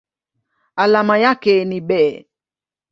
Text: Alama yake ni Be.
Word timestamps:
Alama 0.75 1.17
yake 1.17 1.65
ni 1.65 1.81
Be. 1.81 2.27